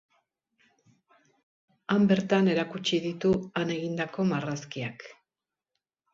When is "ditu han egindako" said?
3.05-4.27